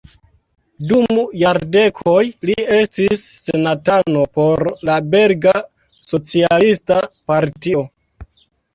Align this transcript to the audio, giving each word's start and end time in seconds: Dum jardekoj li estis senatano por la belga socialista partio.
Dum 0.91 1.19
jardekoj 1.41 2.23
li 2.51 2.57
estis 2.79 3.23
senatano 3.43 4.25
por 4.41 4.67
la 4.91 4.99
belga 5.15 5.57
socialista 6.11 7.03
partio. 7.33 7.89